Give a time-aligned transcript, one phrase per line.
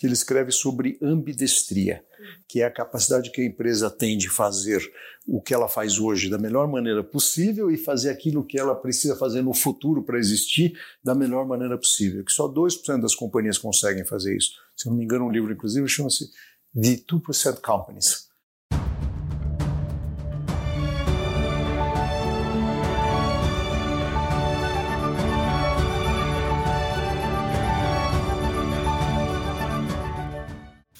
[0.00, 2.02] que ele escreve sobre ambidestria,
[2.48, 4.82] que é a capacidade que a empresa tem de fazer
[5.26, 9.14] o que ela faz hoje da melhor maneira possível e fazer aquilo que ela precisa
[9.14, 10.72] fazer no futuro para existir
[11.04, 12.24] da melhor maneira possível.
[12.24, 14.52] Que só 2% das companhias conseguem fazer isso.
[14.74, 16.30] Se não me engano, um livro, inclusive, chama-se
[16.74, 18.29] The 2% Companies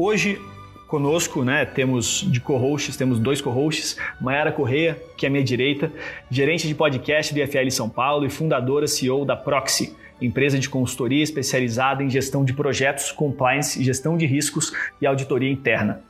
[0.00, 0.40] Hoje
[0.86, 5.90] conosco, né, temos de co-hosts, temos dois co-hosts, Mayara Correia, que é à minha direita,
[6.30, 11.24] gerente de podcast do IFL São Paulo e fundadora CEO da Proxy, empresa de consultoria
[11.24, 16.00] especializada em gestão de projetos, compliance, gestão de riscos e auditoria interna.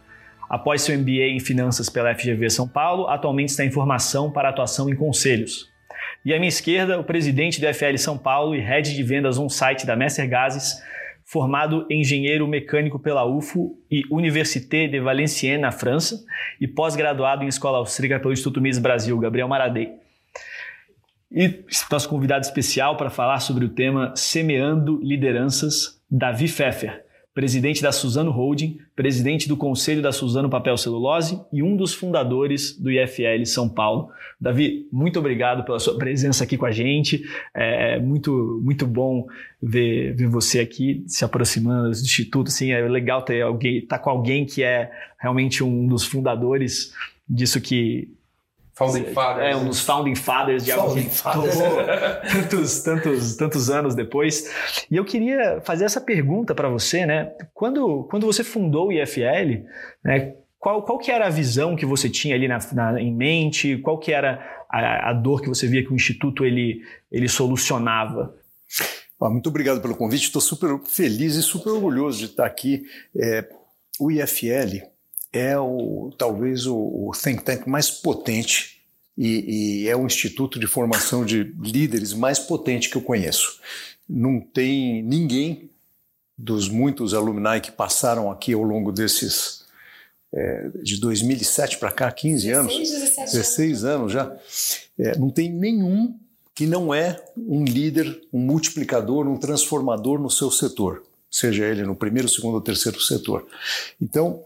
[0.51, 4.91] Após seu MBA em finanças pela FGV São Paulo, atualmente está em formação para atuação
[4.91, 5.73] em conselhos.
[6.27, 9.87] E à minha esquerda, o presidente do IFL São Paulo e head de vendas on-site
[9.87, 10.75] da Messer Gases,
[11.31, 16.25] formado engenheiro mecânico pela UFO e Université de Valenciennes, na França,
[16.59, 19.93] e pós-graduado em escola austríaca pelo Instituto Mises Brasil, Gabriel Maradei.
[21.31, 27.08] E nosso convidado especial para falar sobre o tema Semeando Lideranças, Davi Pfeffer
[27.39, 32.77] presidente da Suzano Holding, presidente do conselho da Suzano Papel Celulose e um dos fundadores
[32.77, 34.11] do IFL São Paulo.
[34.41, 37.23] Davi, muito obrigado pela sua presença aqui com a gente.
[37.55, 39.29] É muito, muito bom
[39.63, 42.49] ver, ver você aqui se aproximando do Instituto.
[42.49, 46.93] Assim, é legal ter alguém, estar tá com alguém que é realmente um dos fundadores
[47.29, 48.09] disso que
[48.79, 49.47] Founding Fathers.
[49.47, 51.11] É, um dos Founding Fathers de algo que
[52.33, 54.53] tantos, tantos, tantos anos depois.
[54.89, 57.33] E eu queria fazer essa pergunta para você, né?
[57.53, 59.65] Quando, quando você fundou o IFL,
[60.05, 63.79] né, qual, qual que era a visão que você tinha ali na, na em mente?
[63.79, 64.41] Qual que era
[64.71, 68.33] a, a, dor que você via que o Instituto ele, ele solucionava?
[69.21, 70.23] muito obrigado pelo convite.
[70.23, 72.85] Estou super feliz e super orgulhoso de estar aqui.
[73.17, 73.45] É,
[73.99, 74.87] o IFL
[75.33, 78.81] é o, talvez o, o think tank mais potente
[79.17, 83.61] e, e, é o instituto de formação de líderes mais potente que eu conheço.
[84.09, 85.71] Não tem ninguém
[86.37, 89.67] dos muitos alumni que passaram aqui ao longo desses
[90.33, 94.37] é, de 2007 para cá, 15 anos, 16, 16 anos já,
[94.99, 96.15] é, não tem nenhum
[96.55, 101.95] que não é um líder, um multiplicador, um transformador no seu setor, seja ele no
[101.95, 103.47] primeiro, segundo ou terceiro setor.
[104.01, 104.43] Então,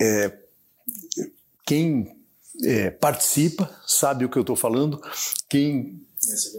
[0.00, 0.32] é,
[1.66, 2.16] quem
[2.64, 5.00] é, participa sabe o que eu estou falando,
[5.48, 6.00] quem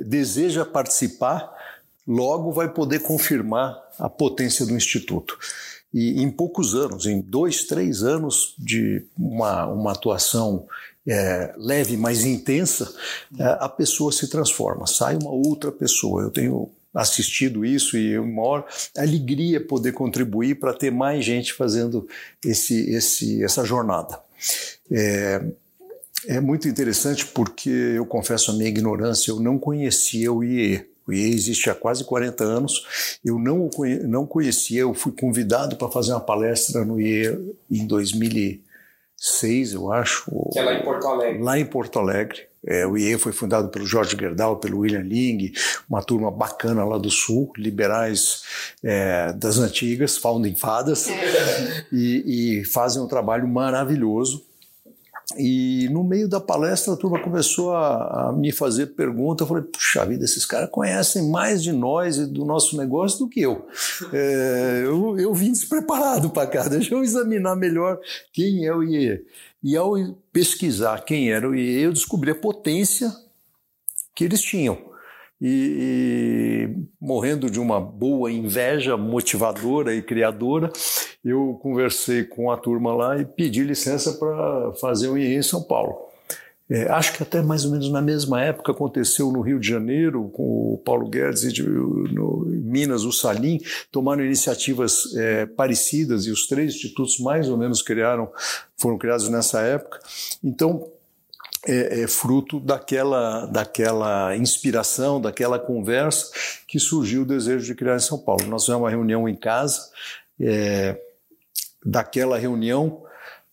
[0.01, 1.51] deseja participar
[2.07, 5.37] logo vai poder confirmar a potência do Instituto.
[5.93, 10.67] E em poucos anos, em dois, três anos de uma, uma atuação
[11.07, 12.93] é, leve, mas intensa,
[13.37, 16.21] é, a pessoa se transforma, sai uma outra pessoa.
[16.21, 16.69] Eu tenho
[17.01, 18.67] assistido isso e uma maior
[18.97, 22.07] alegria poder contribuir para ter mais gente fazendo
[22.43, 24.19] esse, esse, essa jornada.
[24.91, 25.41] É,
[26.27, 30.85] é muito interessante porque eu confesso a minha ignorância, eu não conhecia o IE.
[31.07, 33.69] O IE existe há quase 40 anos, eu não,
[34.03, 37.87] não conhecia, eu fui convidado para fazer uma palestra no IE em
[39.19, 40.31] 2006, eu acho.
[40.51, 41.43] Que é lá em Porto Alegre.
[41.43, 42.47] Lá em Porto Alegre.
[42.65, 45.53] É, o IE foi fundado pelo Jorge Gerdau, pelo William Ling,
[45.89, 48.43] uma turma bacana lá do Sul, liberais
[48.83, 51.85] é, das antigas, founding fadas, é.
[51.91, 54.45] e, e fazem um trabalho maravilhoso.
[55.37, 59.41] E no meio da palestra a turma começou a, a me fazer perguntas.
[59.41, 63.29] Eu falei, puxa vida, esses caras conhecem mais de nós e do nosso negócio do
[63.29, 63.65] que eu.
[64.11, 67.99] É, eu, eu vim despreparado para cá, deixa eu examinar melhor
[68.33, 69.23] quem é o IE.
[69.61, 69.93] E ao
[70.31, 73.13] pesquisar quem era o IE, eu descobri a potência
[74.15, 74.88] que eles tinham.
[75.41, 80.69] E, e, morrendo de uma boa inveja motivadora e criadora,
[81.23, 85.63] eu conversei com a turma lá e pedi licença para fazer o IE em São
[85.63, 86.09] Paulo.
[86.69, 90.29] É, acho que até mais ou menos na mesma época aconteceu no Rio de Janeiro,
[90.29, 93.59] com o Paulo Guedes e de, no, em Minas, o Salim,
[93.91, 98.29] tomaram iniciativas é, parecidas e os três institutos mais ou menos criaram,
[98.77, 99.99] foram criados nessa época.
[100.43, 100.91] Então,
[101.67, 106.31] é, é, fruto daquela, daquela inspiração, daquela conversa
[106.67, 108.45] que surgiu o desejo de criar em São Paulo.
[108.47, 109.89] Nós fizemos uma reunião em casa,
[110.39, 110.97] é,
[111.85, 113.03] daquela reunião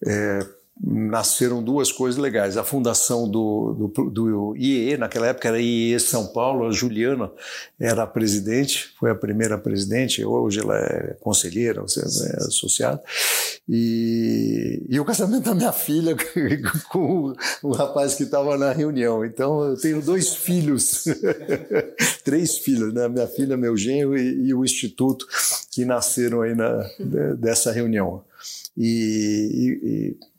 [0.04, 0.40] é,
[0.78, 2.56] nasceram duas coisas legais.
[2.56, 7.30] A fundação do, do, do, IEE, naquela época era IEE São Paulo, a Juliana
[7.80, 13.02] era a presidente, foi a primeira presidente, hoje ela é conselheira, seja, é associada.
[13.68, 16.14] E, e o casamento da minha filha
[16.90, 19.24] com o, rapaz que estava na reunião.
[19.24, 21.04] Então eu tenho dois filhos,
[22.22, 23.08] três filhos, né?
[23.08, 25.26] minha filha, meu genro e, e o instituto
[25.72, 26.86] que nasceram aí na,
[27.38, 28.22] dessa reunião.
[28.76, 30.35] e, e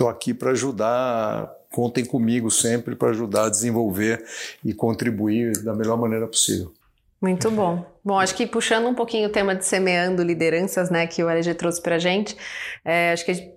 [0.00, 4.24] estou aqui para ajudar, contem comigo sempre para ajudar a desenvolver
[4.64, 6.72] e contribuir da melhor maneira possível.
[7.20, 7.84] Muito bom.
[8.02, 11.52] Bom, acho que puxando um pouquinho o tema de semeando lideranças, né, que o LG
[11.52, 12.34] trouxe para a gente,
[12.82, 13.52] é, acho que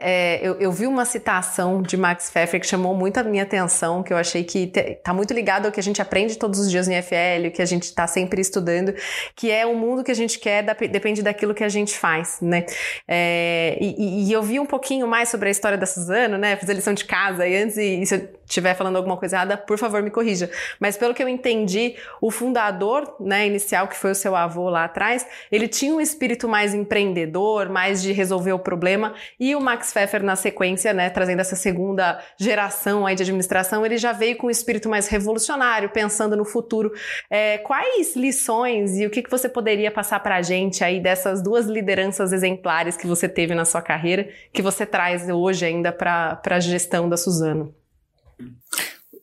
[0.00, 4.00] é, eu, eu, vi uma citação de Max Pfeffer que chamou muito a minha atenção,
[4.00, 6.86] que eu achei que está muito ligado ao que a gente aprende todos os dias
[6.86, 8.94] no IFL, que a gente está sempre estudando,
[9.34, 12.38] que é o mundo que a gente quer, da, depende daquilo que a gente faz,
[12.40, 12.64] né?
[13.08, 16.54] É, e, e, eu vi um pouquinho mais sobre a história da Suzano, né?
[16.54, 19.78] Fiz a lição de casa e antes, e, e estiver falando alguma coisa errada, por
[19.78, 20.50] favor me corrija.
[20.80, 24.84] Mas pelo que eu entendi, o fundador, né, inicial, que foi o seu avô lá
[24.84, 29.92] atrás, ele tinha um espírito mais empreendedor, mais de resolver o problema, e o Max
[29.92, 34.46] Pfeffer na sequência, né, trazendo essa segunda geração aí de administração, ele já veio com
[34.46, 36.92] um espírito mais revolucionário, pensando no futuro.
[37.30, 41.42] É, quais lições e o que, que você poderia passar para a gente aí dessas
[41.42, 46.40] duas lideranças exemplares que você teve na sua carreira, que você traz hoje ainda para
[46.44, 47.77] a gestão da Suzano?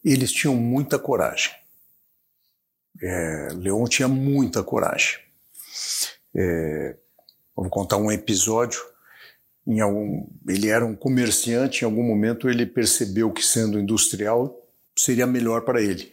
[0.03, 1.51] Eles tinham muita coragem.
[3.01, 5.19] É, Leon tinha muita coragem.
[6.35, 6.95] É,
[7.56, 8.79] vou contar um episódio
[9.81, 14.56] algum, ele era um comerciante, em algum momento ele percebeu que sendo industrial
[14.97, 16.12] seria melhor para ele.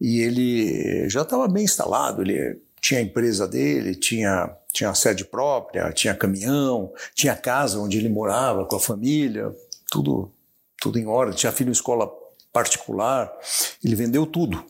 [0.00, 5.92] E ele já estava bem instalado, ele tinha a empresa dele, tinha, tinha sede própria,
[5.92, 9.54] tinha caminhão, tinha casa onde ele morava com a família,
[9.90, 10.32] tudo,
[10.80, 12.08] tudo em ordem, tinha filho em escola
[12.52, 13.32] particular.
[13.84, 14.64] Ele vendeu tudo.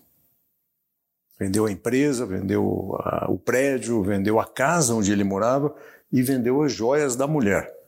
[1.39, 5.75] Vendeu a empresa, vendeu a, o prédio, vendeu a casa onde ele morava
[6.13, 7.79] e vendeu as joias da mulher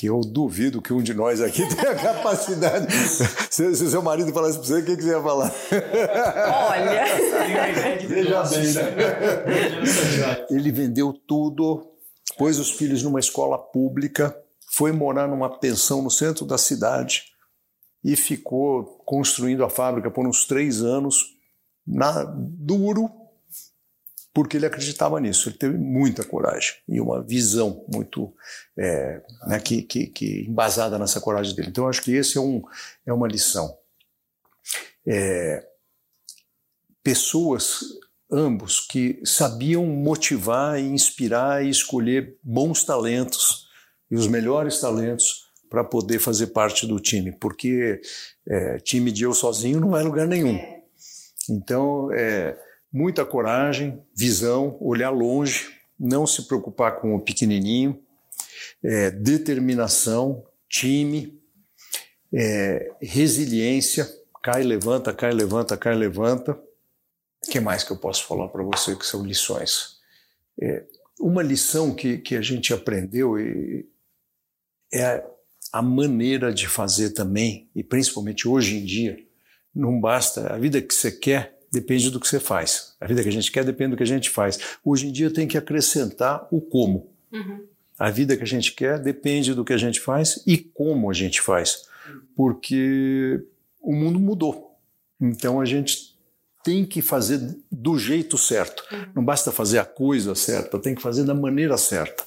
[0.00, 2.90] que eu duvido que um de nós aqui tenha capacidade.
[3.50, 5.52] se, se seu marido falasse para você, o que, que você ia falar?
[6.68, 7.04] Olha!
[8.08, 10.46] Veja bem, né?
[10.48, 11.86] Ele vendeu tudo,
[12.38, 14.34] pôs os filhos numa escola pública,
[14.72, 17.24] foi morar numa pensão no centro da cidade
[18.02, 21.36] e ficou construindo a fábrica por uns três anos,
[21.84, 23.10] na, duro,
[24.32, 25.48] porque ele acreditava nisso.
[25.48, 28.32] Ele teve muita coragem e uma visão muito
[28.78, 31.70] é, né, que, que, que, embasada nessa coragem dele.
[31.70, 32.62] Então, acho que esse é, um,
[33.04, 33.76] é uma lição.
[35.04, 35.66] É,
[37.02, 37.80] pessoas,
[38.30, 43.66] ambos, que sabiam motivar e inspirar e escolher bons talentos
[44.08, 48.02] e os melhores talentos para poder fazer parte do time, porque
[48.46, 50.58] é, time de eu sozinho não é lugar nenhum.
[51.48, 52.58] Então, é,
[52.92, 58.02] muita coragem, visão, olhar longe, não se preocupar com o pequenininho,
[58.82, 61.40] é, determinação, time,
[62.34, 64.08] é, resiliência,
[64.42, 66.52] cai, levanta, cai, levanta, cai, levanta.
[67.46, 70.00] O que mais que eu posso falar para você que são lições?
[70.60, 70.84] É,
[71.20, 73.36] uma lição que, que a gente aprendeu
[74.92, 75.24] é
[75.72, 79.18] a maneira de fazer também, e principalmente hoje em dia,
[79.74, 82.96] não basta a vida que você quer, depende do que você faz.
[83.00, 84.58] A vida que a gente quer depende do que a gente faz.
[84.84, 87.12] Hoje em dia tem que acrescentar o como.
[87.32, 87.64] Uhum.
[87.98, 91.12] A vida que a gente quer depende do que a gente faz e como a
[91.12, 91.84] gente faz.
[92.34, 93.40] Porque
[93.80, 94.76] o mundo mudou.
[95.20, 96.18] Então a gente
[96.64, 98.82] tem que fazer do jeito certo.
[98.90, 99.06] Uhum.
[99.16, 102.24] Não basta fazer a coisa certa, tem que fazer da maneira certa.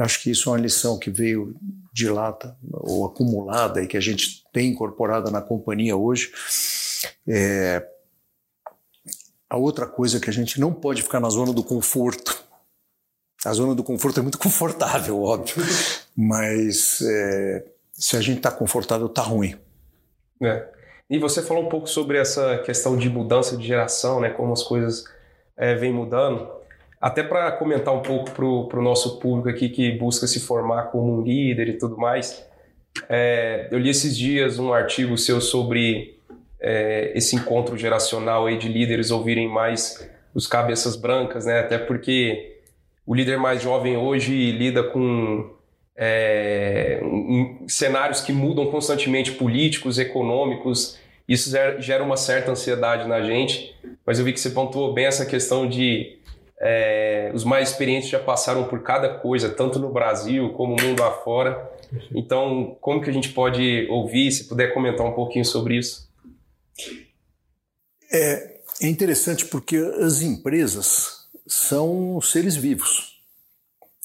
[0.00, 1.54] Acho que isso é uma lição que veio
[1.92, 2.36] de lá
[2.72, 6.32] ou acumulada e que a gente tem incorporada na companhia hoje.
[7.28, 7.86] É,
[9.48, 12.42] a outra coisa que a gente não pode ficar na zona do conforto.
[13.44, 15.56] A zona do conforto é muito confortável, óbvio,
[16.16, 19.54] mas é, se a gente está confortável, está ruim.
[20.42, 20.66] É.
[21.10, 24.62] E você falou um pouco sobre essa questão de mudança de geração, né, como as
[24.62, 25.04] coisas
[25.56, 26.59] é, vêm mudando.
[27.00, 31.18] Até para comentar um pouco para o nosso público aqui que busca se formar como
[31.18, 32.44] um líder e tudo mais,
[33.08, 36.18] é, eu li esses dias um artigo seu sobre
[36.60, 41.60] é, esse encontro geracional aí de líderes ouvirem mais os cabeças brancas, né?
[41.60, 42.58] Até porque
[43.06, 45.50] o líder mais jovem hoje lida com
[45.96, 53.74] é, em cenários que mudam constantemente, políticos, econômicos, isso gera uma certa ansiedade na gente,
[54.04, 56.18] mas eu vi que você pontuou bem essa questão de
[56.60, 61.02] é, os mais experientes já passaram por cada coisa, tanto no Brasil como no mundo
[61.02, 61.70] afora.
[62.14, 66.08] Então, como que a gente pode ouvir, se puder comentar um pouquinho sobre isso?
[68.12, 73.19] É, é interessante porque as empresas são seres vivos.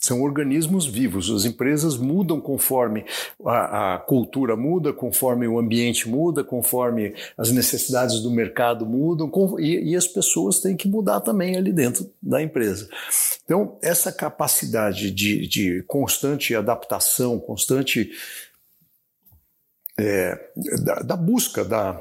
[0.05, 1.31] São organismos vivos.
[1.31, 3.03] As empresas mudam conforme
[3.43, 9.59] a, a, cultura muda, conforme o ambiente muda, conforme as necessidades do mercado mudam, com,
[9.59, 12.87] e, e, as pessoas têm que mudar também ali dentro da empresa.
[13.43, 18.11] Então, essa capacidade de, de constante adaptação, constante
[19.97, 20.49] é,
[20.83, 21.99] da, da, busca da,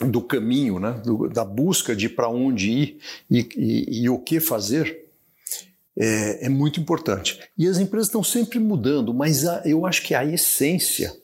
[0.00, 1.02] do caminho, né?
[1.04, 2.98] Do, da busca de para onde ir
[3.30, 5.05] e, e, e o que fazer
[5.98, 7.40] é, é muito importante.
[7.56, 11.16] E as empresas estão sempre mudando, mas a, eu acho que a essência,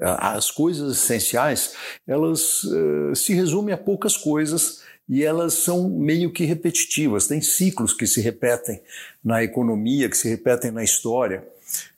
[0.00, 1.74] as coisas essenciais,
[2.06, 7.26] elas uh, se resumem a poucas coisas e elas são meio que repetitivas.
[7.26, 8.80] Tem ciclos que se repetem
[9.22, 11.46] na economia, que se repetem na história.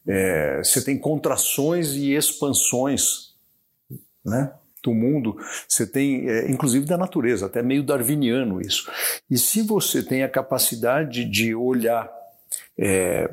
[0.06, 3.34] É, você tem contrações e expansões,
[4.24, 4.52] né?
[4.84, 5.36] Do mundo,
[5.66, 8.90] você tem, é, inclusive da natureza, até meio darwiniano isso.
[9.30, 12.10] E se você tem a capacidade de olhar
[12.78, 13.30] é,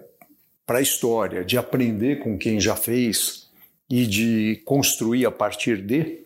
[0.65, 3.49] para a história, de aprender com quem já fez
[3.89, 6.21] e de construir a partir de,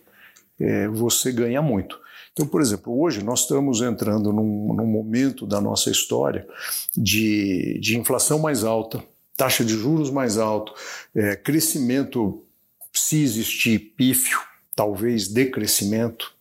[0.60, 2.00] é, você ganha muito.
[2.32, 6.46] Então, por exemplo, hoje nós estamos entrando num, num momento da nossa história
[6.94, 9.02] de, de inflação mais alta,
[9.36, 10.72] taxa de juros mais alto,
[11.14, 12.44] é, crescimento,
[12.92, 14.38] se existir, pífio,
[14.76, 16.36] talvez decrescimento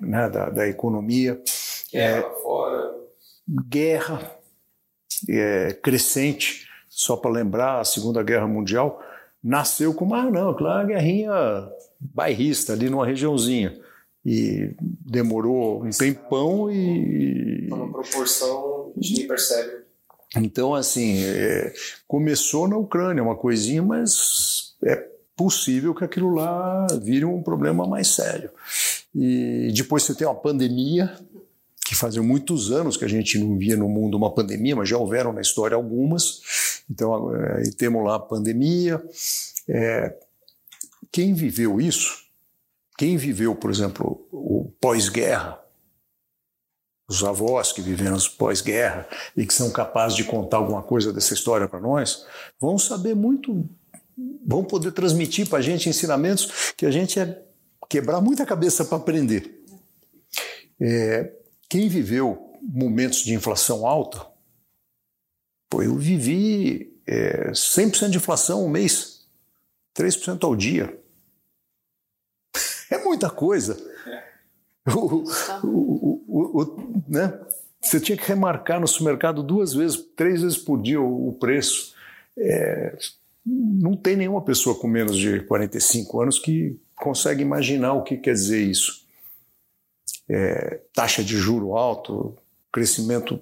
[0.00, 1.42] né, da, da, economia.
[1.90, 2.94] Guerra é, fora.
[3.68, 4.36] Guerra
[5.28, 9.02] é, crescente, só para lembrar, a Segunda Guerra Mundial
[9.42, 13.80] nasceu como, ah não, aquela é guerrinha bairrista ali numa regiãozinha.
[14.24, 17.66] E demorou um tempão e...
[17.72, 19.82] Uma proporção que ninguém percebe.
[20.36, 21.74] Então, assim, é,
[22.06, 28.08] começou na Ucrânia uma coisinha, mas é possível que aquilo lá vire um problema mais
[28.08, 28.50] sério.
[29.14, 31.14] E depois você tem uma pandemia,
[31.84, 34.96] que fazia muitos anos que a gente não via no mundo uma pandemia, mas já
[34.96, 36.82] houveram na história algumas.
[36.90, 39.02] Então, é, temos lá a pandemia.
[39.68, 40.14] É,
[41.10, 42.22] quem viveu isso,
[42.96, 45.60] quem viveu, por exemplo, o pós-guerra,
[47.08, 51.68] os avós que viveram pós-guerra e que são capazes de contar alguma coisa dessa história
[51.68, 52.24] para nós,
[52.58, 53.68] vão saber muito
[54.46, 57.42] vão poder transmitir para a gente ensinamentos que a gente ia
[57.88, 59.62] quebrar muita cabeça para aprender.
[60.80, 61.32] É,
[61.68, 64.26] quem viveu momentos de inflação alta,
[65.68, 69.26] pô, eu vivi é, 100% de inflação um mês,
[69.96, 70.98] 3% ao dia.
[72.90, 73.76] É muita coisa.
[74.94, 75.24] O,
[75.64, 77.38] o, o, o, né?
[77.80, 81.94] Você tinha que remarcar no supermercado duas vezes, três vezes por dia o, preço.
[82.36, 82.96] É,
[83.44, 88.34] não tem nenhuma pessoa com menos de 45 anos que consegue imaginar o que quer
[88.34, 89.02] dizer isso.
[90.28, 92.36] É, taxa de juro alto,
[92.72, 93.40] crescimento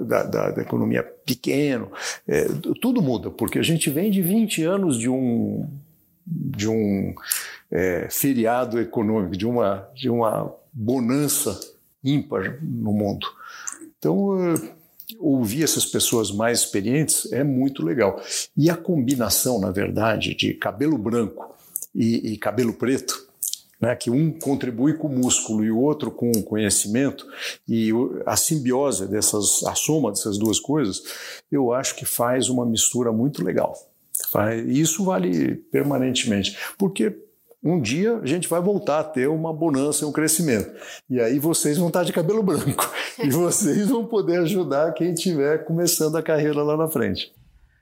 [0.00, 1.90] da, da, da economia pequeno,
[2.26, 2.46] é,
[2.80, 5.68] tudo muda, porque a gente vem de 20 anos de um,
[6.26, 7.14] de um
[7.70, 11.58] é, feriado econômico, de uma, de uma bonança
[12.02, 13.26] ímpar no mundo.
[13.98, 14.54] Então,
[15.18, 18.20] ouvir essas pessoas mais experientes é muito legal.
[18.56, 21.54] E a combinação, na verdade, de cabelo branco
[21.94, 23.28] e, e cabelo preto,
[23.80, 27.26] né, que um contribui com o músculo e o outro com o conhecimento,
[27.66, 27.90] e
[28.26, 31.02] a simbiose dessas, a soma dessas duas coisas,
[31.50, 33.74] eu acho que faz uma mistura muito legal.
[34.66, 37.16] Isso vale permanentemente, porque
[37.62, 40.70] um dia a gente vai voltar a ter uma bonança e um crescimento.
[41.08, 42.90] E aí vocês vão estar de cabelo branco.
[43.22, 47.32] E vocês vão poder ajudar quem estiver começando a carreira lá na frente.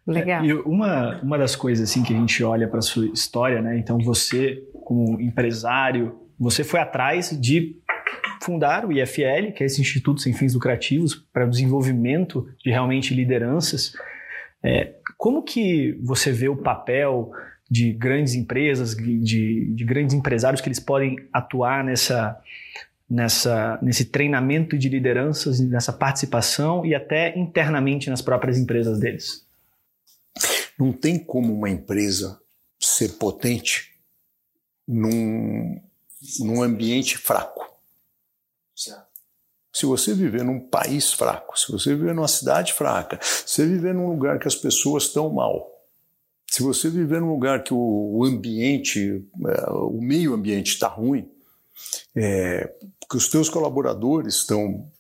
[0.06, 0.44] Legal.
[0.44, 3.78] E uma, uma das coisas assim que a gente olha para a sua história, né?
[3.78, 7.76] Então você, como empresário, você foi atrás de
[8.42, 13.14] fundar o IFL, que é esse Instituto Sem Fins Lucrativos, para o desenvolvimento de realmente
[13.14, 13.92] lideranças.
[14.62, 17.30] É, como que você vê o papel
[17.70, 22.40] de grandes empresas, de, de grandes empresários que eles podem atuar nessa,
[23.08, 29.46] nessa, nesse treinamento de lideranças, nessa participação e até internamente nas próprias empresas deles?
[30.78, 32.40] Não tem como uma empresa
[32.78, 33.94] ser potente
[34.87, 35.80] num,
[36.40, 37.66] num ambiente fraco.
[39.72, 43.94] Se você viver num país fraco, se você viver numa cidade fraca, se você viver
[43.94, 45.77] num lugar que as pessoas estão mal,
[46.50, 51.28] Se você viver num lugar que o ambiente, é, o meio ambiente está ruim,
[52.16, 52.72] é,
[53.08, 54.90] que os teus colaboradores estão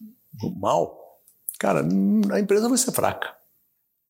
[0.56, 1.20] mal,
[1.58, 1.86] cara,
[2.32, 3.34] a empresa vai ser fraca.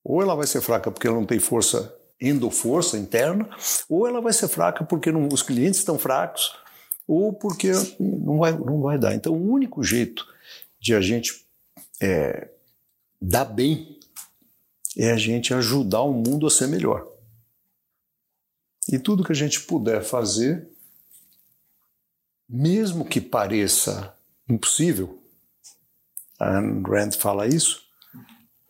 [0.05, 3.49] Ou ela vai ser fraca porque ela não tem força, endoforça interna,
[3.89, 6.53] ou ela vai ser fraca porque não, os clientes estão fracos,
[7.07, 9.15] ou porque não vai, não vai dar.
[9.15, 10.27] Então, o único jeito
[10.81, 11.47] de a gente
[12.01, 12.49] é,
[13.21, 13.99] dar bem
[14.97, 17.18] é a gente ajudar o mundo a ser melhor.
[18.91, 20.67] E tudo que a gente puder fazer,
[22.49, 24.15] mesmo que pareça
[24.49, 25.23] impossível,
[26.39, 27.83] a Anne Rand fala isso,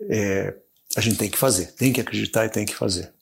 [0.03, 0.57] é,
[0.97, 3.13] a gente tem que fazer, tem que acreditar e tem que fazer.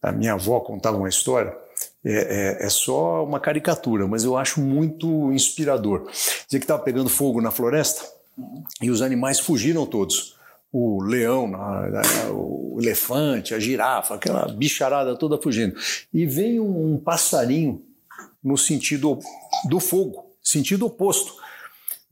[0.00, 1.54] A minha avó contava uma história,
[2.02, 6.08] é, é, é só uma caricatura, mas eu acho muito inspirador.
[6.10, 8.08] Dizia que estava pegando fogo na floresta
[8.80, 10.39] e os animais fugiram todos
[10.72, 11.50] o leão,
[12.30, 15.74] o elefante, a girafa, aquela bicharada toda fugindo.
[16.12, 17.82] E vem um, passarinho
[18.42, 19.18] no sentido
[19.68, 21.34] do fogo, sentido oposto.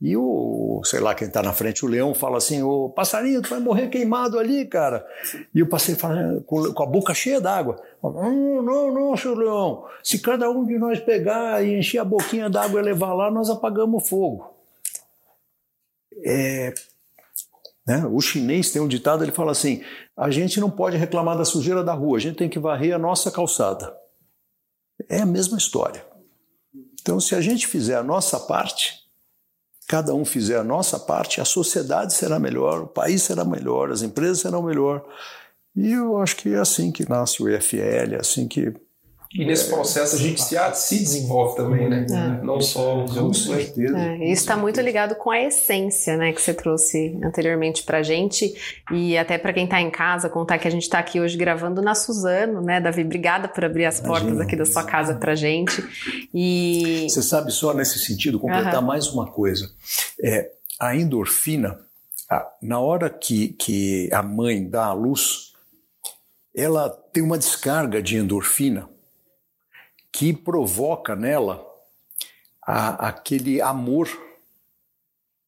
[0.01, 3.49] E o, sei lá, quem está na frente, o leão, fala assim: Ô passarinho, tu
[3.49, 5.05] vai morrer queimado ali, cara.
[5.53, 9.85] E o passarinho fala, com, a boca cheia d'água: Não, não, não, seu leão.
[10.01, 13.49] Se cada um de nós pegar e encher a boquinha d'água e levar lá, nós
[13.49, 14.53] apagamos o fogo.
[16.25, 16.73] É,
[17.89, 18.05] né?
[18.05, 19.83] O chinês tem um ditado, ele fala assim:
[20.15, 22.99] a gente não pode reclamar da sujeira da rua, a gente tem que varrer a
[22.99, 23.91] nossa calçada.
[25.09, 26.05] É a mesma história.
[27.01, 28.93] Então, se a gente fizer a nossa parte,
[29.87, 34.03] cada um fizer a nossa parte, a sociedade será melhor, o país será melhor, as
[34.03, 35.03] empresas serão melhor.
[35.75, 38.71] E eu acho que é assim que nasce o EFL, é assim que
[39.31, 42.03] e nesse processo a gente se, se desenvolve também, né?
[42.09, 42.43] É.
[42.43, 43.45] Não só os outros.
[43.45, 43.95] Com certeza.
[43.95, 48.55] É, isso está muito ligado com a essência, né, que você trouxe anteriormente para gente.
[48.91, 51.79] E até para quem está em casa, contar que a gente está aqui hoje gravando
[51.79, 53.03] na Suzano, né, Davi?
[53.03, 54.19] Obrigada por abrir as Imagina.
[54.19, 55.83] portas aqui da sua casa para gente.
[56.33, 57.05] E...
[57.07, 58.87] Você sabe, só nesse sentido, completar uhum.
[58.87, 59.69] mais uma coisa.
[60.23, 61.77] É, a endorfina,
[62.59, 65.53] na hora que, que a mãe dá a luz,
[66.55, 68.89] ela tem uma descarga de endorfina
[70.11, 71.65] que provoca nela
[72.61, 74.09] a, aquele amor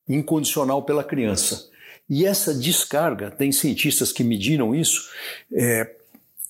[0.08, 1.70] incondicional pela criança.
[2.10, 5.10] E essa descarga, tem cientistas que mediram isso,
[5.54, 5.96] é,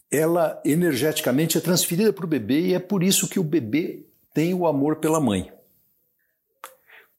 [0.10, 4.54] ela energeticamente é transferida para o bebê e é por isso que o bebê tem
[4.54, 5.52] o amor pela mãe.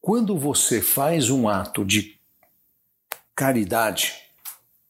[0.00, 2.18] Quando você faz um ato de
[3.34, 4.14] caridade,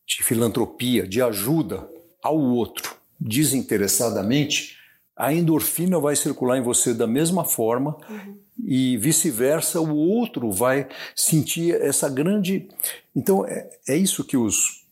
[0.06, 1.88] de filantropia, de ajuda
[2.22, 4.78] ao outro desinteressadamente,
[5.16, 8.38] a endorfina vai circular em você da mesma forma uhum.
[8.64, 12.68] e vice-versa, o outro vai sentir essa grande.
[13.14, 14.82] Então, é, é isso que os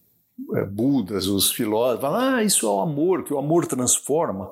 [0.55, 4.51] é, Budas, os filósofos falam: ah, isso é o amor, que o amor transforma.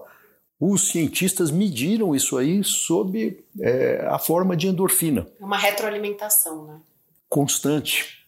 [0.61, 5.27] Os cientistas mediram isso aí sob é, a forma de endorfina.
[5.41, 6.81] É uma retroalimentação, né?
[7.29, 8.27] Constante.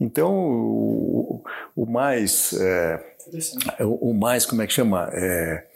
[0.00, 1.42] Então, o,
[1.74, 2.52] o mais.
[2.52, 3.16] É,
[3.80, 5.08] o, o mais, como é que chama?
[5.12, 5.66] É,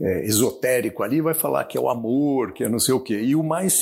[0.00, 3.20] é, esotérico ali vai falar que é o amor, que é não sei o quê.
[3.20, 3.72] E o mais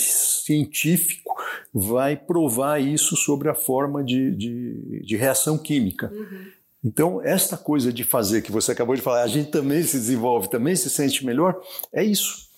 [0.44, 1.37] científico
[1.72, 6.11] vai provar isso sobre a forma de, de, de reação química.
[6.12, 6.59] Uhum.
[6.85, 10.48] Então, esta coisa de fazer que você acabou de falar, a gente também se desenvolve,
[10.48, 11.61] também se sente melhor,
[11.92, 12.48] é isso.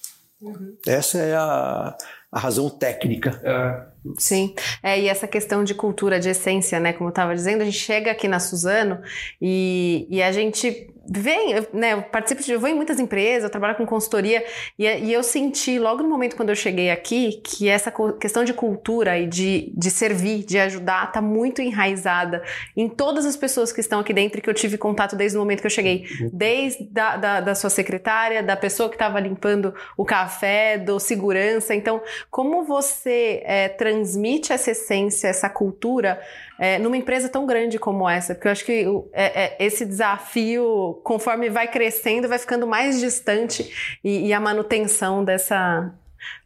[0.41, 0.77] Uhum.
[0.87, 1.97] Essa é a,
[2.33, 3.41] a razão técnica.
[3.43, 3.91] É.
[4.17, 6.93] Sim, é, e essa questão de cultura, de essência, né?
[6.93, 9.01] Como eu estava dizendo, a gente chega aqui na Suzano
[9.41, 13.51] e, e a gente vem, né, eu participo de, eu vou em muitas empresas, eu
[13.51, 14.45] trabalho com consultoria
[14.79, 18.53] e, e, eu senti logo no momento quando eu cheguei aqui que essa questão de
[18.53, 22.43] cultura e de, de servir, de ajudar, está muito enraizada
[22.77, 25.41] em todas as pessoas que estão aqui dentro e que eu tive contato desde o
[25.41, 29.75] momento que eu cheguei, desde da, da, da sua secretária, da pessoa que estava limpando
[29.97, 31.75] o café, do segurança.
[31.75, 36.21] Então, como você é, transmite essa essência, essa cultura
[36.61, 38.35] é, numa empresa tão grande como essa?
[38.35, 43.99] Porque eu acho que é, é, esse desafio, conforme vai crescendo, vai ficando mais distante
[44.05, 45.91] e, e a manutenção dessa,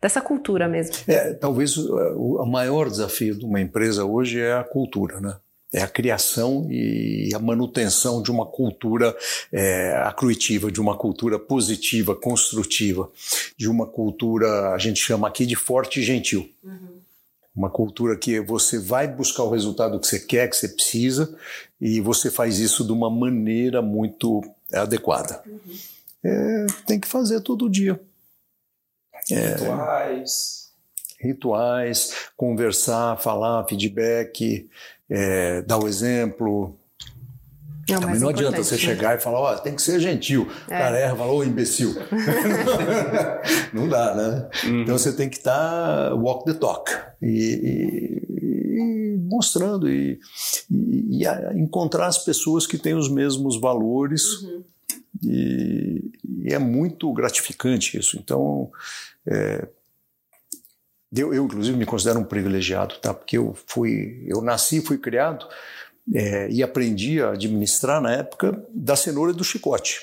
[0.01, 0.95] dessa cultura mesmo.
[1.09, 5.37] É, talvez o, o maior desafio de uma empresa hoje é a cultura, né?
[5.73, 9.17] É a criação e a manutenção de uma cultura
[9.53, 13.11] é, acruitiva, de uma cultura positiva, construtiva,
[13.57, 16.49] de uma cultura, a gente chama aqui de forte e gentil.
[16.63, 16.94] Uhum
[17.55, 21.39] uma cultura que você vai buscar o resultado que você quer, que você precisa,
[21.81, 25.43] e você faz isso de uma maneira muito adequada.
[25.47, 25.77] Uhum.
[26.25, 28.01] É, tem que fazer todo dia.
[29.31, 30.73] É, rituais.
[31.21, 34.69] Rituais, conversar, falar, feedback,
[35.09, 36.79] é, dar o exemplo.
[37.89, 40.49] É Também não adianta você chegar e falar, ó, oh, tem que ser gentil.
[40.71, 40.75] É.
[40.75, 41.95] O cara erra, fala, ô imbecil.
[43.75, 44.49] não dá, né?
[44.65, 44.83] Uhum.
[44.83, 46.91] Então você tem que estar tá walk the talk.
[47.21, 50.19] E, e, e mostrando e,
[50.71, 54.23] e, encontrar as pessoas que têm os mesmos valores.
[54.43, 54.65] Uhum.
[55.23, 56.11] E,
[56.47, 58.19] é muito gratificante isso.
[58.19, 58.71] Então,
[59.27, 59.69] é,
[61.15, 63.13] eu, eu, inclusive, me considero um privilegiado, tá?
[63.13, 65.47] Porque eu fui, eu nasci, fui criado
[66.13, 70.01] é, e aprendi a administrar na época da cenoura e do chicote.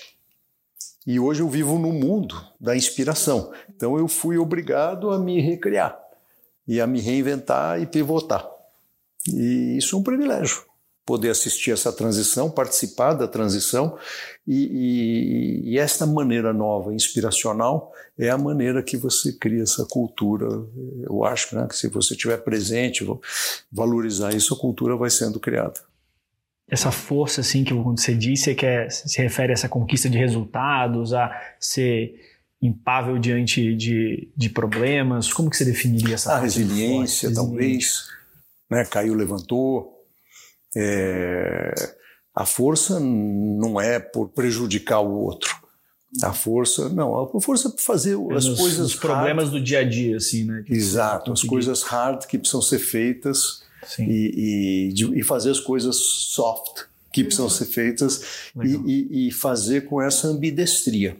[1.06, 3.52] E hoje eu vivo no mundo da inspiração.
[3.76, 6.00] Então eu fui obrigado a me recriar
[6.68, 8.48] e a me reinventar e pivotar.
[9.28, 10.64] E isso é um privilégio
[11.06, 13.98] poder assistir essa transição, participar da transição
[14.48, 20.48] e, e, e, esta maneira nova, inspiracional, é a maneira que você cria essa cultura.
[21.04, 23.06] Eu acho né, que se você estiver presente,
[23.72, 25.82] valorizar isso, a cultura vai sendo criada.
[26.72, 31.14] Essa força, assim, que você disse, que é, se refere a essa conquista de resultados,
[31.14, 31.30] a
[31.60, 32.16] ser
[32.62, 38.06] impável diante de, de problemas, como que você definiria essa A resiliência, talvez,
[38.70, 40.06] né, caiu, levantou,
[40.78, 41.74] é,
[42.36, 45.60] a força não é por prejudicar o outro.
[46.24, 48.88] A força, não, a força é para fazer é as nos, coisas.
[48.88, 50.64] Os problemas do dia a dia, assim, né?
[50.68, 53.64] Exato, as coisas hard que precisam ser feitas
[54.00, 59.86] e, e, de, e, fazer as coisas soft que precisam ser feitas e, e fazer
[59.86, 61.18] com essa ambidestria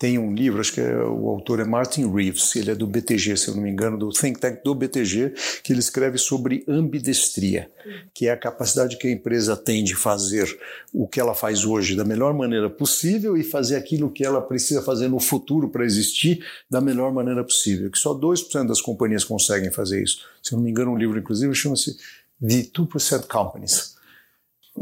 [0.00, 3.36] tem um livro, acho que é, o autor é Martin Reeves, ele é do BTG,
[3.36, 7.70] se eu não me engano, do think tank do BTG, que ele escreve sobre ambidestria,
[8.14, 10.58] que é a capacidade que a empresa tem de fazer
[10.90, 14.80] o que ela faz hoje da melhor maneira possível e fazer aquilo que ela precisa
[14.80, 19.70] fazer no futuro para existir da melhor maneira possível, que só 2% das companhias conseguem
[19.70, 20.24] fazer isso.
[20.42, 21.98] Se eu não me engano, um livro, inclusive, chama-se
[22.40, 23.96] The 2% Companies.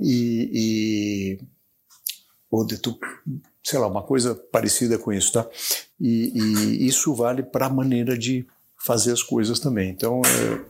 [0.00, 1.38] E, e
[2.52, 2.96] ou The 2
[3.68, 5.46] sei lá, uma coisa parecida com isso, tá?
[6.00, 8.46] E, e isso vale para a maneira de
[8.78, 9.90] fazer as coisas também.
[9.90, 10.60] Então, é,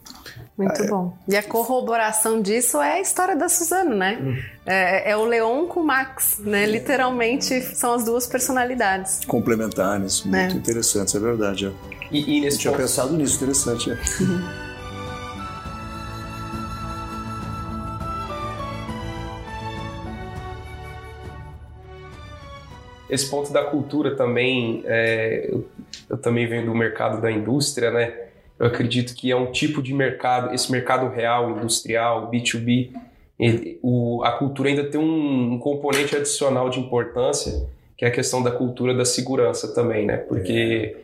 [0.57, 1.17] muito é, bom.
[1.29, 4.19] E a corroboração disso é a história da Suzano, né?
[4.21, 4.37] Hum.
[4.67, 6.67] É, é, o Leon com o Max, né?
[6.67, 9.25] Literalmente são as duas personalidades.
[9.27, 10.59] Complementares, muito é.
[10.59, 11.67] interessantes, é verdade.
[11.67, 11.73] É.
[12.11, 13.93] E, e nesse Eu tinha pensado nisso, interessante.
[13.93, 13.95] É.
[13.95, 14.68] Uhum.
[23.09, 25.67] Esse ponto da cultura também, é, eu,
[26.11, 28.13] eu, também venho do mercado da indústria, né?
[28.59, 32.91] Eu acredito que é um tipo de mercado, esse mercado real, industrial, B2B,
[33.39, 37.67] ele, o, a cultura ainda tem um, um, componente adicional de importância,
[37.97, 40.17] que é a questão da cultura da segurança também, né?
[40.17, 40.97] Porque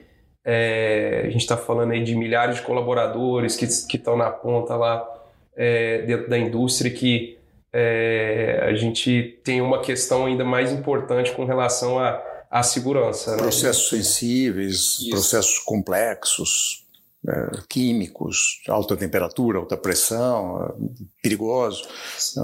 [0.45, 5.09] é, a gente está falando aí de milhares de colaboradores que estão na ponta lá
[5.57, 7.39] é, dentro da indústria que
[7.77, 13.33] é, a gente tem uma questão ainda mais importante com relação à, à segurança.
[13.33, 13.39] Né?
[13.39, 15.11] Processos sensíveis, Isso.
[15.11, 16.87] processos complexos,
[17.29, 21.83] é, químicos, alta temperatura, alta pressão, é, perigoso.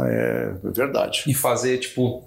[0.09, 1.23] É verdade.
[1.29, 2.25] E fazer, tipo,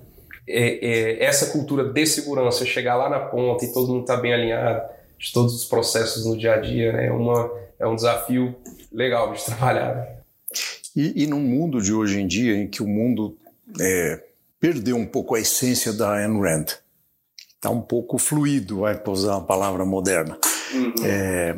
[0.48, 4.34] é, é, essa cultura de segurança chegar lá na ponta e todo mundo está bem
[4.34, 4.82] alinhado
[5.20, 7.08] de todos os processos no dia a dia, né?
[7.08, 8.56] é, uma, é um desafio
[8.94, 10.24] legal de trabalhar.
[10.96, 13.38] E, e num mundo de hoje em dia, em que o mundo
[13.80, 14.24] é,
[14.60, 16.66] perdeu um pouco a essência da Ayn Rand,
[17.56, 20.38] está um pouco fluido, vai usar uma palavra moderna.
[20.74, 20.94] Uhum.
[21.06, 21.58] É,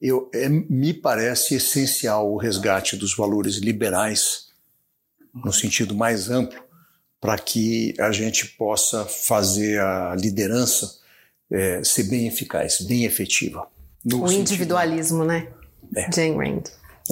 [0.00, 4.48] eu, é, me parece essencial o resgate dos valores liberais,
[5.32, 6.60] no sentido mais amplo,
[7.20, 10.98] para que a gente possa fazer a liderança
[11.50, 13.68] é, ser bem eficaz, bem efetiva.
[14.12, 15.48] O individualismo, né?
[15.94, 16.10] É.
[16.12, 16.62] Jane Rand.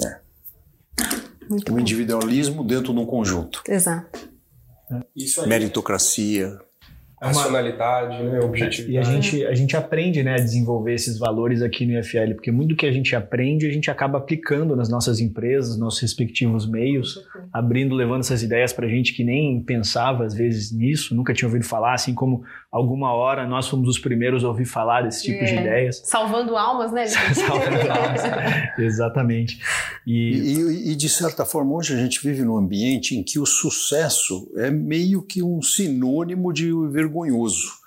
[0.03, 0.19] É.
[1.49, 1.79] Muito o bom.
[1.79, 3.61] individualismo dentro de um conjunto.
[3.67, 4.29] Exato.
[5.15, 5.49] Isso aí.
[5.49, 6.57] Meritocracia,
[7.21, 8.91] racionalidade, né, objetividade.
[8.93, 12.51] E a gente, a gente aprende né, a desenvolver esses valores aqui no IFL, porque
[12.51, 16.01] muito do que a gente aprende, a gente acaba aplicando nas nossas empresas, nos nossos
[16.01, 17.19] respectivos meios,
[17.51, 21.65] abrindo, levando essas ideias para gente que nem pensava às vezes nisso, nunca tinha ouvido
[21.65, 25.45] falar, assim como alguma hora nós fomos os primeiros a ouvir falar desse tipo é.
[25.45, 26.01] de ideias.
[26.05, 27.07] Salvando almas, né?
[27.33, 28.21] Salvando almas,
[28.79, 29.59] exatamente.
[30.05, 30.29] E...
[30.29, 34.51] E, e de certa forma, hoje a gente vive num ambiente em que o sucesso
[34.57, 37.79] é meio que um sinônimo de ver vergonhoso.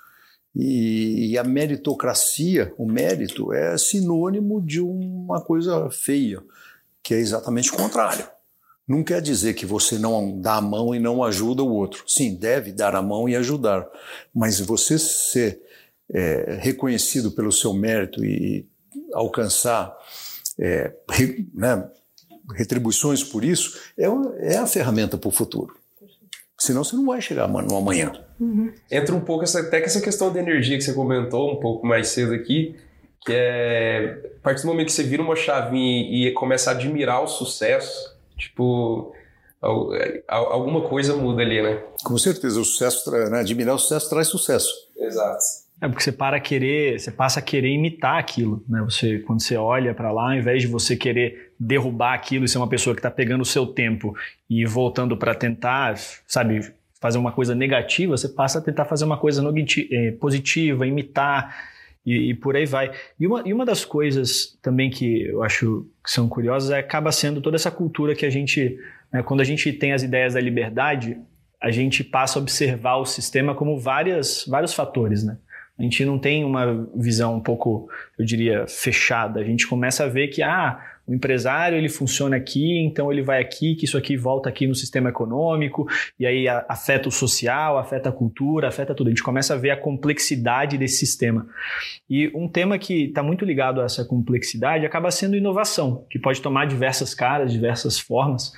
[0.55, 6.43] E, e, a meritocracia, o mérito, é sinônimo de uma coisa feia,
[7.01, 8.27] que é exatamente o contrário.
[8.87, 12.03] Não quer dizer que você não dá a mão e não ajuda o outro.
[12.05, 13.87] Sim, deve dar a mão e ajudar,
[14.33, 15.61] mas você ser
[16.13, 18.67] é, reconhecido pelo seu mérito e
[19.13, 19.95] alcançar
[20.59, 21.89] é, re, né,
[22.55, 24.05] retribuições por isso é,
[24.53, 25.75] é a ferramenta para o futuro.
[26.59, 28.13] Senão você não vai chegar no amanhã.
[28.39, 28.71] Uhum.
[28.89, 31.85] Entra um pouco essa, até que essa questão da energia que você comentou um pouco
[31.85, 32.75] mais cedo aqui,
[33.25, 36.73] que é a partir do momento que você vira uma chavinha e, e começa a
[36.73, 39.13] admirar o sucesso, tipo,
[40.27, 41.81] alguma coisa muda ali, né?
[42.03, 43.39] Com certeza, o sucesso, né?
[43.39, 44.71] admirar o sucesso traz sucesso.
[44.97, 45.43] Exato.
[45.81, 48.81] É porque você para a querer, você passa a querer imitar aquilo, né?
[48.83, 52.57] Você quando você olha para lá, ao invés de você querer derrubar aquilo e ser
[52.57, 54.15] uma pessoa que está pegando o seu tempo
[54.49, 59.17] e voltando para tentar, sabe, fazer uma coisa negativa, você passa a tentar fazer uma
[59.17, 59.43] coisa
[59.91, 61.72] eh, positiva, imitar
[62.05, 62.91] e, e, por aí vai.
[63.19, 67.11] E uma, e uma das coisas também que eu acho que são curiosas é acaba
[67.11, 68.77] sendo toda essa cultura que a gente,
[69.11, 71.17] né, quando a gente tem as ideias da liberdade,
[71.61, 75.37] a gente passa a observar o sistema como várias, vários fatores, né?
[75.79, 77.89] A gente não tem uma visão um pouco,
[78.19, 79.39] eu diria, fechada.
[79.39, 83.41] A gente começa a ver que, ah, o empresário ele funciona aqui, então ele vai
[83.41, 85.85] aqui, que isso aqui volta aqui no sistema econômico,
[86.17, 89.07] e aí afeta o social, afeta a cultura, afeta tudo.
[89.07, 91.45] A gente começa a ver a complexidade desse sistema.
[92.09, 96.41] E um tema que está muito ligado a essa complexidade acaba sendo inovação, que pode
[96.41, 98.53] tomar diversas caras, diversas formas.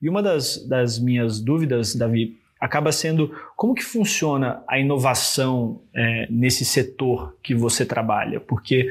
[0.00, 6.26] E uma das, das minhas dúvidas, Davi, acaba sendo como que funciona a inovação é,
[6.30, 8.90] nesse setor que você trabalha, porque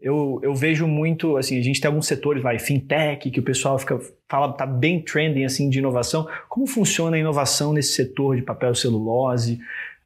[0.00, 3.78] eu, eu vejo muito, assim, a gente tem alguns setores, vai, fintech, que o pessoal
[3.78, 6.28] fica, fala, tá bem trending, assim, de inovação.
[6.48, 9.58] Como funciona a inovação nesse setor de papel celulose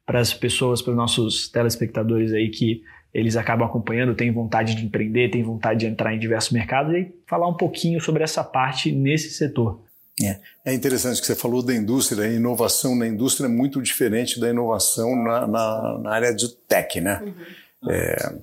[0.05, 2.81] para as pessoas, para os nossos telespectadores aí que
[3.13, 7.13] eles acabam acompanhando, têm vontade de empreender, têm vontade de entrar em diversos mercados e
[7.27, 9.79] falar um pouquinho sobre essa parte nesse setor.
[10.21, 10.39] É.
[10.65, 14.49] é interessante que você falou da indústria, a inovação na indústria é muito diferente da
[14.49, 17.21] inovação na, na, na área de tech, né?
[17.23, 17.91] Uhum.
[17.91, 18.35] É,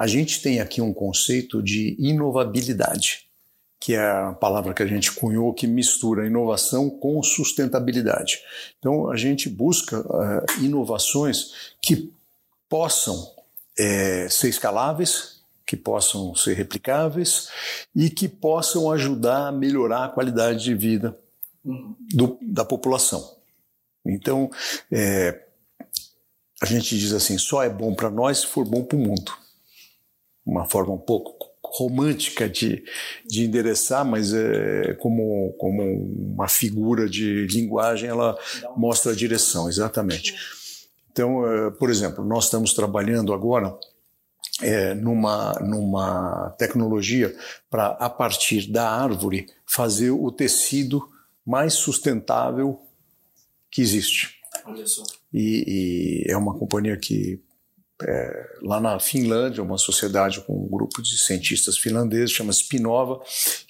[0.00, 3.26] a gente tem aqui um conceito de inovabilidade,
[3.78, 8.40] que é a palavra que a gente cunhou que mistura inovação com sustentabilidade.
[8.78, 12.10] Então a gente busca uh, inovações que
[12.66, 13.30] possam
[13.78, 17.50] é, ser escaláveis, que possam ser replicáveis
[17.94, 21.14] e que possam ajudar a melhorar a qualidade de vida
[21.62, 23.36] do, da população.
[24.06, 24.50] Então,
[24.90, 25.42] é,
[26.58, 29.49] a gente diz assim: só é bom para nós se for bom para o mundo.
[30.50, 32.82] Uma forma um pouco romântica de,
[33.24, 35.82] de endereçar, mas é, como, como
[36.34, 38.36] uma figura de linguagem, ela
[38.76, 40.34] mostra a direção, exatamente.
[41.12, 43.78] Então, é, por exemplo, nós estamos trabalhando agora
[44.60, 47.34] é, numa, numa tecnologia
[47.70, 51.08] para, a partir da árvore, fazer o tecido
[51.46, 52.80] mais sustentável
[53.70, 54.40] que existe.
[55.32, 57.40] E, e é uma companhia que,
[58.02, 63.20] é, lá na Finlândia, uma sociedade com um grupo de cientistas finlandeses, chama Spinova,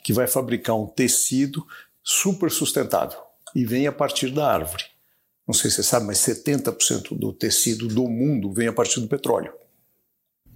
[0.03, 1.67] que vai fabricar um tecido
[2.03, 3.19] super sustentável
[3.55, 4.85] e vem a partir da árvore.
[5.47, 9.09] Não sei se você sabe, mas 70% do tecido do mundo vem a partir do
[9.09, 9.53] petróleo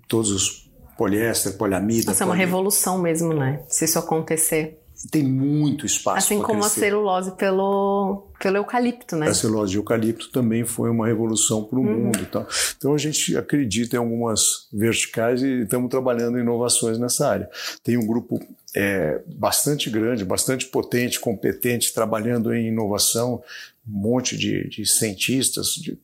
[0.08, 2.06] todos os poliéster, poliamida.
[2.06, 3.64] Nossa, é uma revolução mesmo, né?
[3.68, 4.80] Se isso acontecer.
[5.10, 6.18] Tem muito espaço.
[6.18, 6.80] Assim como crescer.
[6.80, 9.28] a celulose pelo, pelo eucalipto, né?
[9.28, 12.04] A celulose de eucalipto também foi uma revolução para o uhum.
[12.04, 12.26] mundo.
[12.26, 12.46] Tá?
[12.76, 17.48] Então a gente acredita em algumas verticais e estamos trabalhando em inovações nessa área.
[17.82, 18.40] Tem um grupo
[18.74, 23.42] é, bastante grande, bastante potente, competente, trabalhando em inovação
[23.86, 25.98] um monte de, de cientistas, de,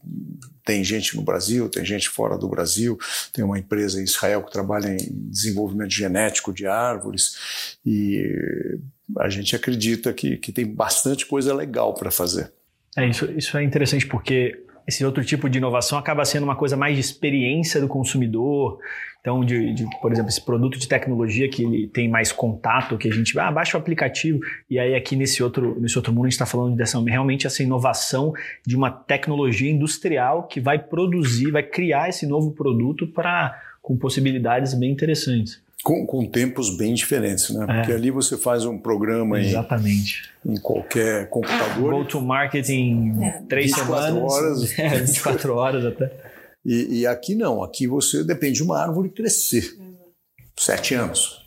[0.64, 2.98] tem gente no Brasil, tem gente fora do Brasil,
[3.32, 8.78] tem uma empresa em Israel que trabalha em desenvolvimento genético de árvores e
[9.18, 12.52] a gente acredita que, que tem bastante coisa legal para fazer.
[12.96, 16.76] É, isso, isso é interessante porque esse outro tipo de inovação acaba sendo uma coisa
[16.76, 18.78] mais de experiência do consumidor,
[19.20, 23.06] então, de, de, por exemplo, esse produto de tecnologia que ele tem mais contato, que
[23.06, 26.28] a gente ah, baixa o aplicativo, e aí aqui nesse outro, nesse outro mundo a
[26.28, 28.32] gente está falando dessa realmente essa inovação
[28.66, 34.74] de uma tecnologia industrial que vai produzir, vai criar esse novo produto para com possibilidades
[34.74, 35.62] bem interessantes.
[35.82, 37.64] Com, com, tempos bem diferentes, né?
[37.64, 37.94] Porque é.
[37.94, 40.30] ali você faz um programa Exatamente.
[40.44, 41.94] Em, em qualquer computador.
[41.94, 43.42] Go to market em é.
[43.48, 44.22] três semanas.
[44.22, 44.70] Horas.
[44.78, 46.12] É, 24 horas até.
[46.64, 49.74] E, e, aqui não, aqui você depende de uma árvore crescer.
[50.56, 51.40] Sete anos.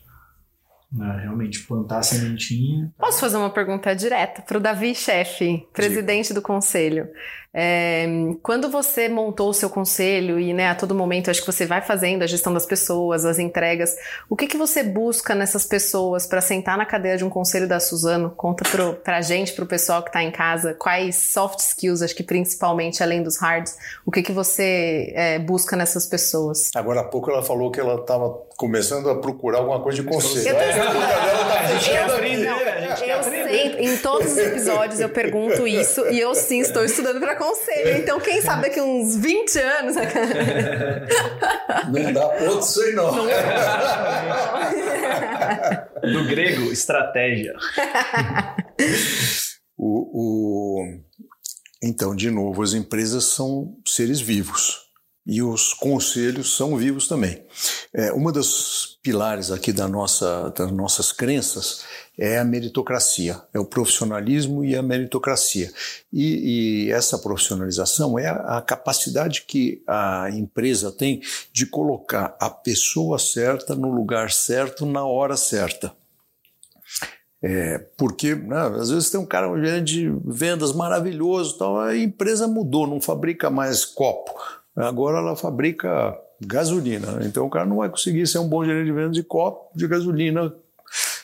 [1.00, 2.92] Ah, realmente, plantar a sementinha.
[2.98, 6.34] Posso fazer uma pergunta direta para o Davi, chefe, presidente Sim.
[6.36, 7.08] do conselho?
[7.56, 8.08] É,
[8.42, 11.82] quando você montou o seu conselho e né, a todo momento acho que você vai
[11.82, 13.96] fazendo a gestão das pessoas, as entregas,
[14.28, 17.80] o que, que você busca nessas pessoas para sentar na cadeira de um conselho da
[17.80, 18.32] Suzano?
[18.32, 18.64] Conta
[19.04, 22.24] para a gente, para o pessoal que está em casa, quais soft skills, acho que
[22.24, 26.72] principalmente além dos hards, o que, que você é, busca nessas pessoas?
[26.76, 30.48] Agora há pouco ela falou que ela estava começando a procurar alguma coisa de conselho.
[30.48, 30.62] Eu, tô...
[30.62, 30.80] é,
[33.04, 36.84] eu, eu sei Sempre, em todos os episódios eu pergunto isso e eu sim estou
[36.84, 37.98] estudando para conselho.
[37.98, 39.96] Então, quem sabe daqui uns 20 anos.
[41.92, 43.16] Não dá ponto isso aí, não.
[43.16, 43.26] não.
[46.14, 47.56] Do grego, estratégia.
[49.78, 50.84] o, o...
[51.82, 54.84] Então, de novo, as empresas são seres vivos
[55.26, 57.46] e os conselhos são vivos também.
[57.94, 61.84] É, uma das pilares aqui da nossa, das nossas crenças
[62.18, 65.70] é a meritocracia, é o profissionalismo e a meritocracia.
[66.12, 73.20] E, e essa profissionalização é a, capacidade que a empresa tem de colocar a pessoa
[73.20, 75.94] certa no lugar certo, na hora certa.
[77.46, 81.98] É, porque né, às vezes tem um cara um gerente de vendas maravilhoso, tal, a
[81.98, 84.34] empresa mudou, não fabrica mais copo
[84.76, 88.92] Agora ela fabrica gasolina, então o cara não vai conseguir ser um bom gerente de
[88.92, 90.54] vendas de copo de gasolina.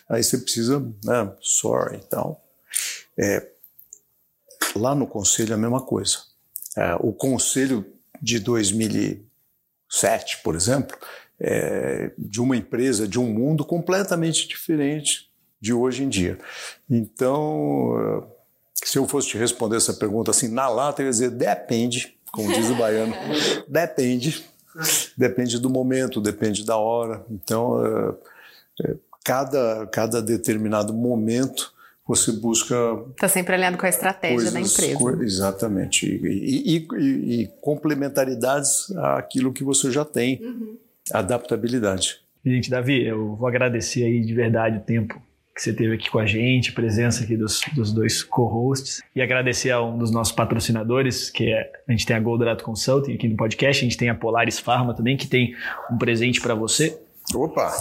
[0.08, 2.44] Aí você precisa, né, sorry e tal.
[3.18, 3.46] É,
[4.76, 6.18] lá no conselho é a mesma coisa.
[6.76, 7.86] É, o conselho
[8.22, 10.98] de 2007, por exemplo,
[11.40, 15.30] é de uma empresa, de um mundo completamente diferente
[15.62, 16.40] de hoje em dia.
[16.90, 18.28] Então,
[18.74, 22.52] se eu fosse te responder essa pergunta assim na lata, eu ia dizer depende como
[22.54, 23.14] diz o baiano.
[23.68, 24.46] depende.
[25.18, 27.26] Depende do momento, depende da hora.
[27.30, 28.16] Então, é,
[28.86, 31.74] é, cada, cada determinado momento
[32.08, 32.76] você busca.
[33.12, 34.98] Está sempre alinhado com a estratégia coisas, da empresa.
[34.98, 36.08] Co exatamente.
[36.08, 40.42] E, e, e, e, complementaridades àquilo que você já tem.
[40.42, 40.78] Uhum.
[41.12, 42.22] Adaptabilidade.
[42.46, 45.22] Gente, Davi, eu vou agradecer aí de verdade o tempo
[45.60, 49.02] que você teve aqui com a gente, presença aqui dos, dos dois co-hosts.
[49.14, 53.14] E agradecer a um dos nossos patrocinadores, que é a gente tem a Goldrato Consulting
[53.14, 55.54] aqui no podcast, a gente tem a Polaris Pharma também, que tem
[55.92, 56.98] um presente para você.
[57.36, 57.74] Opa!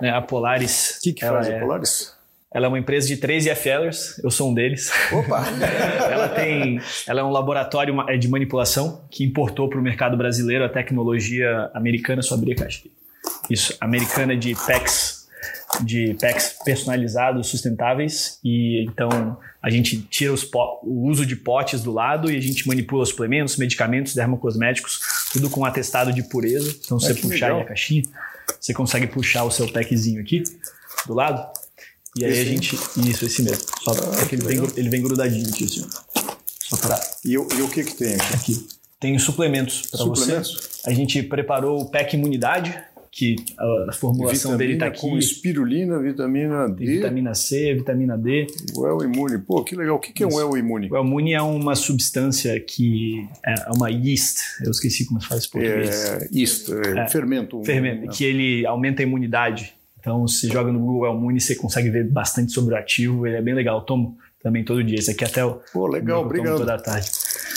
[0.00, 0.98] É, a Polaris.
[0.98, 2.14] O que, que faz é, a Polaris?
[2.54, 4.92] Ela é uma empresa de três IFLers, eu sou um deles.
[5.12, 5.44] Opa!
[6.08, 10.68] ela tem, ela é um laboratório de manipulação que importou para o mercado brasileiro a
[10.68, 12.92] tecnologia americana, só abrir a caixa aqui.
[13.50, 15.15] Isso, americana de PEX
[15.82, 22.30] de packs personalizados, sustentáveis, e então a gente tira o uso de potes do lado
[22.30, 25.00] e a gente manipula suplementos, medicamentos, dermocosméticos,
[25.32, 26.74] tudo com atestado de pureza.
[26.84, 28.02] Então, se você puxar aí a caixinha,
[28.60, 30.42] você consegue puxar o seu packzinho aqui
[31.06, 31.46] do lado.
[32.16, 32.74] E aí esse a gente.
[32.74, 33.64] Isso, esse mesmo.
[33.82, 35.86] Só ah, ele, vem, ele vem grudadinho aqui, assim.
[36.60, 36.98] Só pra...
[37.24, 38.34] e, o, e o que, que tem aqui?
[38.34, 38.68] aqui.
[38.98, 40.40] Tem suplementos para você.
[40.86, 42.76] A gente preparou o pack imunidade,
[43.16, 45.00] que a formulação vitamina dele está aqui.
[45.00, 46.84] Com espirulina, vitamina D.
[46.84, 48.46] Vitamina C, vitamina D.
[48.74, 49.38] O El Imune.
[49.38, 49.96] Pô, que legal.
[49.96, 50.90] O que, que é um El Imune?
[50.90, 54.40] O El Imune é uma substância que é uma yeast.
[54.62, 56.04] Eu esqueci como se faz em português.
[56.04, 57.64] É, yeast, é, é fermento.
[57.64, 58.12] Fermento, né?
[58.12, 59.72] que ele aumenta a imunidade.
[59.98, 63.26] Então, se joga no Google El Imune, você consegue ver bastante sobre o ativo.
[63.26, 63.78] Ele é bem legal.
[63.78, 64.98] Eu tomo também todo dia.
[64.98, 65.58] Esse aqui até o.
[65.72, 66.58] Pô, legal, obrigado.
[66.58, 67.10] toda a tarde.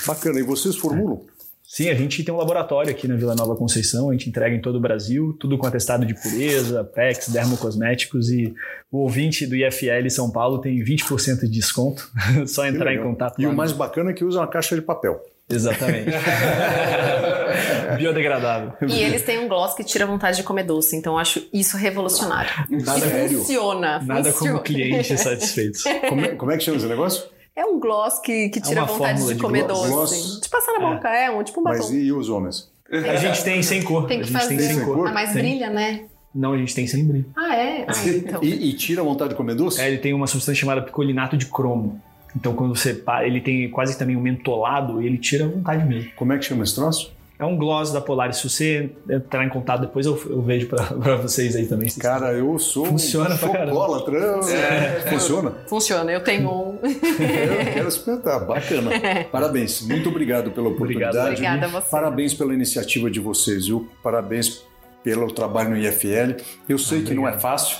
[0.08, 0.40] Bacana.
[0.40, 1.26] E vocês formulam?
[1.72, 4.60] Sim, a gente tem um laboratório aqui na Vila Nova Conceição, a gente entrega em
[4.60, 8.52] todo o Brasil, tudo com atestado de pureza, PEX, dermocosméticos e
[8.92, 12.10] o ouvinte do IFL São Paulo tem 20% de desconto,
[12.48, 13.40] só entrar em contato.
[13.40, 15.22] E o mais bacana é que usa uma caixa de papel.
[15.48, 16.10] Exatamente.
[17.98, 18.74] Biodegradável.
[18.88, 21.78] E eles têm um gloss que tira vontade de comer doce, então eu acho isso
[21.78, 22.50] revolucionário.
[22.68, 24.00] Nada funciona.
[24.00, 24.54] Nada funciona.
[24.54, 25.78] como cliente satisfeito.
[26.08, 27.30] Como é, como é que chama esse negócio?
[27.60, 29.90] É um gloss que, que é tira é vontade de, de comer doce.
[29.90, 30.40] Gloss.
[30.42, 31.80] De passar na boca, é, é um tipo um batom.
[31.80, 32.72] Mas e os homens?
[32.90, 34.08] A gente tem sem cor.
[34.08, 34.56] Tem que a gente fazer.
[34.56, 35.10] tem sem cor.
[35.10, 35.42] Ah, mas tem.
[35.42, 36.06] brilha, né?
[36.34, 37.26] Não, a gente tem sem brilho.
[37.36, 37.86] Ah, é?
[37.86, 38.42] Ah, então.
[38.42, 39.82] e, e, tira a vontade de comer doce?
[39.82, 42.02] É, ele tem uma substância chamada picolinato de cromo.
[42.34, 46.12] Então, quando você ele tem quase também um mentolado, ele tira a vontade mesmo.
[46.16, 47.12] Como é que chama esse troço?
[47.40, 48.36] É um gloss da Polaris.
[48.36, 51.90] Se você entrar em contato depois, eu, eu vejo para vocês aí também.
[51.92, 54.18] Cara, eu sou Funciona um chocólatra.
[54.52, 55.10] É.
[55.10, 55.54] Funciona?
[55.66, 56.80] Funciona, eu tenho um.
[56.84, 58.92] eu quero experimentar, bacana.
[59.32, 61.18] Parabéns, muito obrigado pela oportunidade.
[61.18, 61.90] Obrigada a você.
[61.90, 63.88] Parabéns pela iniciativa de vocês, viu?
[64.04, 64.62] Parabéns
[65.02, 66.44] pelo trabalho no IFL.
[66.68, 67.78] Eu sei que não é fácil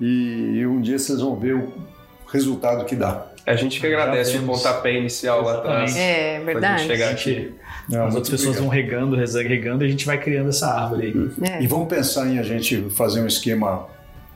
[0.00, 1.72] e um dia vocês vão ver o
[2.26, 3.24] resultado que dá.
[3.46, 5.96] A gente que agradece o pontapé inicial lá atrás.
[5.96, 6.82] É verdade.
[6.82, 7.54] chegar aqui.
[7.88, 11.48] Não, As outras pessoas vão regando, regando e a gente vai criando essa árvore aí.
[11.48, 11.62] É.
[11.62, 13.86] E vamos pensar em a gente fazer um esquema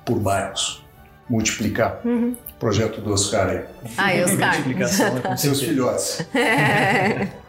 [0.04, 0.84] por bairros,
[1.28, 2.00] multiplicar.
[2.04, 2.36] Uhum.
[2.58, 3.60] Projeto do Oscar aí.
[3.96, 4.54] Ah, e Oscar.
[4.60, 6.26] Multiplicação, né, Seus filhotes.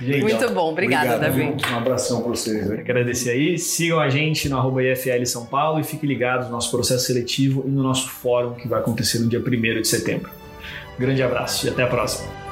[0.00, 1.72] Gente, Muito bom, obrigada, Obrigado, Davi.
[1.72, 2.68] Um abração para vocês.
[2.68, 2.80] Hein?
[2.80, 3.58] Agradecer aí.
[3.58, 7.62] Sigam a gente no arroba IFL São Paulo e fiquem ligados no nosso processo seletivo
[7.66, 9.42] e no nosso fórum que vai acontecer no dia 1
[9.82, 10.30] de setembro.
[10.98, 12.49] grande abraço e até a próxima.